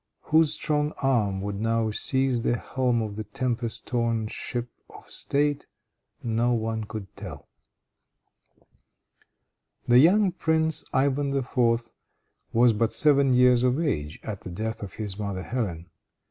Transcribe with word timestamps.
Whose 0.21 0.55
strong 0.55 0.93
arm 1.03 1.41
would 1.41 1.61
now 1.61 1.91
seize 1.91 2.41
the 2.41 2.57
helm 2.57 3.03
of 3.03 3.17
the 3.17 3.23
tempest 3.23 3.85
torn 3.85 4.25
ship 4.29 4.67
of 4.89 5.07
State, 5.11 5.67
no 6.23 6.53
one 6.53 6.85
could 6.85 7.15
tell. 7.15 7.47
The 9.87 9.99
young 9.99 10.31
prince, 10.31 10.83
Ivan 10.91 11.31
IV., 11.37 11.91
was 12.51 12.73
but 12.73 12.91
seven 12.91 13.33
years 13.33 13.61
of 13.61 13.79
age 13.79 14.19
at 14.23 14.41
the 14.41 14.49
death 14.49 14.81
of 14.81 14.93
his 14.93 15.19
mother 15.19 15.43
Hélène. 15.43 15.85